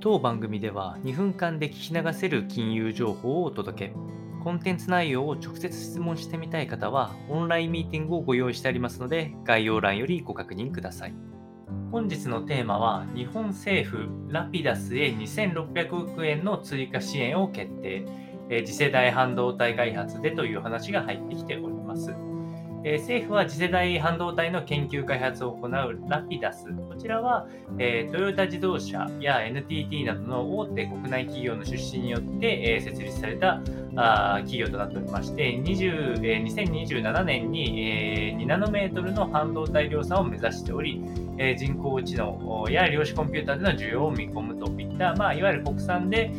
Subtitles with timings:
[0.00, 3.94] 当番組では2分間で聞き流せる金融情報をお届け。
[4.44, 11.14] コンテンツ内容を直接質問してみたい方は、オンラインミーティングをご用意してありますので、概要欄よりご確認ください。
[11.90, 18.06] 本日のテーマは、日本政府ラピダスへ2600億円の追加支援を決定。
[18.64, 22.14] 次世代半導体開発でという話が入ってきております。
[22.84, 25.70] えー、政府は次世代半導体の研究開発を行う
[26.08, 26.66] ラピダス。
[26.88, 27.46] こちらは、
[27.78, 33.60] えー、トヨタ自動車や NTT などの大手国内企業の出資によって、え、設立された
[34.38, 41.02] 企業となっておりまして、2027年に、え、2ナノメートルの半導体量産を目指しており、
[41.56, 46.30] 人工知能や量子コンピューターでの需要を見込むといった、まあ、いわゆる国産で、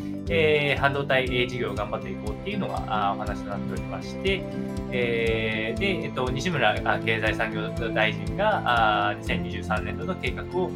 [0.79, 4.41] 半導体事業を頑張っていこうっていうのがお話となっておりまして、
[4.89, 10.71] で、西村経済産業大臣があ2023年度の計画を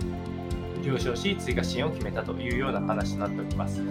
[0.85, 3.81] 了承し、追加支援を決めたというような話となっております。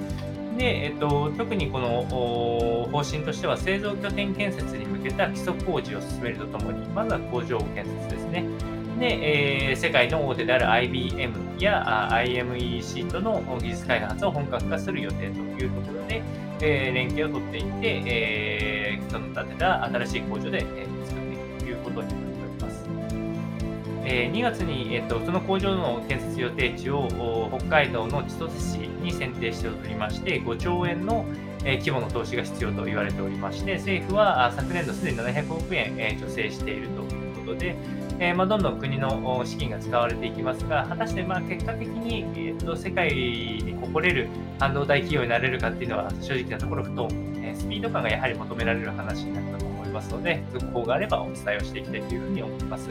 [0.56, 8.44] で、えっと、特にこの方針としては、製造拠点建設に向けた基礎工事を進めるとともに、まずは工場建設ですね。
[8.98, 16.22] で、えー、世界の大手である IBM や IMEC との技術開発を本格化する予定というところで、
[16.60, 22.31] えー、連携を取っていって、えー、その建てた新しい工場で、えー、作っていくということになります。
[24.04, 27.08] えー、2月に、えーと、その工場の建設予定地を
[27.56, 31.24] 北海道の千歳市に選定しておりまして、5兆円の
[31.64, 37.76] え規模の投資が必要と言われておりまして、政府は昨年度すでに700億円、え助成しているということで、
[38.18, 47.08] えー、まあ、どんどん国の資金が使われていきますが、果たしてまあ結果的に、えーと、世界に誇れる半導体企業になれるかっていうのは正直なところ不当、
[47.42, 52.88] え、スピード感がやはり求められる話になったと思いますので、続報があればお伝えをしていきたいというふうに思います。